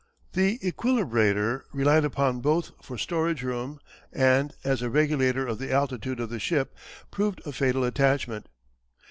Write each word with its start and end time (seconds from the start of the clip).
The 0.33 0.57
equilibrator, 0.67 1.61
relied 1.71 2.03
upon 2.03 2.39
both 2.41 2.71
for 2.81 2.97
storage 2.97 3.43
room 3.43 3.79
and 4.11 4.51
as 4.63 4.81
a 4.81 4.89
regulator 4.89 5.45
of 5.45 5.59
the 5.59 5.71
altitude 5.71 6.19
of 6.19 6.31
the 6.31 6.39
ship, 6.39 6.75
proved 7.11 7.39
a 7.45 7.51
fatal 7.51 7.83
attachment. 7.83 8.47